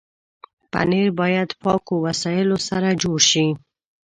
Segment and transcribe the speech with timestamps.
[0.71, 3.47] پنېر باید پاکو وسایلو سره جوړ شي.